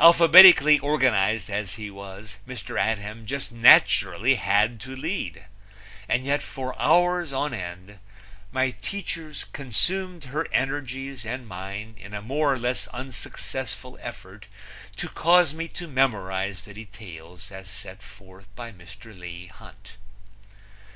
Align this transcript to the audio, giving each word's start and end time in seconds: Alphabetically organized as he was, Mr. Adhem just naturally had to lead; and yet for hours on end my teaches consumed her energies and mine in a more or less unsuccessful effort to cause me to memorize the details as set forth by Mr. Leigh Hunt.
Alphabetically 0.00 0.80
organized 0.80 1.48
as 1.48 1.74
he 1.74 1.88
was, 1.88 2.34
Mr. 2.48 2.76
Adhem 2.84 3.26
just 3.26 3.52
naturally 3.52 4.34
had 4.34 4.80
to 4.80 4.96
lead; 4.96 5.44
and 6.08 6.24
yet 6.24 6.42
for 6.42 6.74
hours 6.82 7.32
on 7.32 7.54
end 7.54 8.00
my 8.50 8.72
teaches 8.72 9.44
consumed 9.52 10.24
her 10.24 10.48
energies 10.50 11.24
and 11.24 11.46
mine 11.46 11.94
in 11.96 12.12
a 12.12 12.20
more 12.20 12.52
or 12.52 12.58
less 12.58 12.88
unsuccessful 12.88 13.96
effort 14.00 14.48
to 14.96 15.08
cause 15.08 15.54
me 15.54 15.68
to 15.68 15.86
memorize 15.86 16.62
the 16.62 16.74
details 16.74 17.52
as 17.52 17.68
set 17.68 18.02
forth 18.02 18.48
by 18.56 18.72
Mr. 18.72 19.16
Leigh 19.16 19.46
Hunt. 19.46 19.94